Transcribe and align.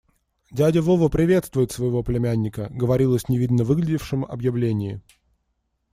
«Дядя 0.49 0.81
Вова 0.81 1.09
приветствует 1.09 1.71
своего 1.71 2.01
племянника»,- 2.01 2.69
говорилось 2.71 3.25
в 3.25 3.29
невинно 3.29 3.63
выглядевшем 3.63 4.25
объявлении. 4.25 4.99